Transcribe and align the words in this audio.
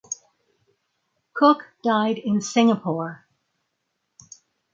Cooke 1.35 1.67
died 1.83 2.17
in 2.17 2.41
Singapore. 2.41 3.27